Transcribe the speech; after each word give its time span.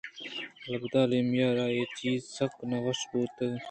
البتہ 0.69 0.99
ایمیلیا 1.15 1.47
ءَ 1.51 1.57
را 1.57 1.65
اے 1.75 1.83
چیز 1.97 2.19
سک 2.37 2.51
نہ 2.69 2.77
وش 2.85 2.99
بوتگ 3.09 3.51